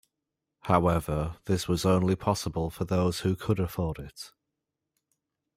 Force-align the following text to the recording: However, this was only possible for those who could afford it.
However, 0.61 1.37
this 1.45 1.67
was 1.67 1.85
only 1.85 2.15
possible 2.15 2.71
for 2.71 2.85
those 2.85 3.19
who 3.19 3.35
could 3.35 3.59
afford 3.59 3.99
it. 3.99 4.31